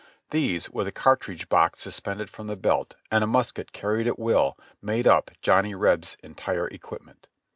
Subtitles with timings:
[0.31, 4.57] These, with a cartridge box suspended from the belt, and a musket carried at will,
[4.81, 7.27] made up Johnny Reb's entire equipment.